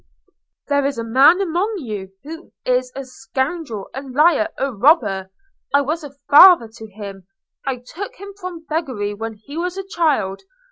"There 0.67 0.83
is 0.83 0.97
a 0.97 1.03
man 1.03 1.39
among 1.41 1.75
you 1.77 2.11
who 2.23 2.53
is 2.65 2.91
a 2.95 3.03
scoundrel, 3.05 3.91
a 3.93 4.01
liar, 4.01 4.47
a 4.57 4.73
robber. 4.73 5.29
I 5.75 5.81
was 5.81 6.03
a 6.03 6.15
father 6.27 6.67
to 6.77 6.87
him. 6.87 7.27
I 7.67 7.83
took 7.85 8.15
him 8.15 8.33
from 8.39 8.63
beggary 8.65 9.13
when 9.13 9.35
he 9.35 9.57
was 9.57 9.77
a 9.77 9.85
child. 9.87 10.41